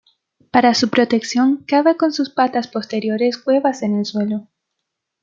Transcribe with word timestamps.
Para 0.49 0.73
su 0.73 0.89
protección, 0.89 1.57
cava 1.63 1.93
con 1.93 2.11
sus 2.11 2.31
patas 2.31 2.67
posteriores 2.67 3.37
cuevas 3.37 3.83
en 3.83 3.99
el 3.99 4.05
suelo. 4.07 4.47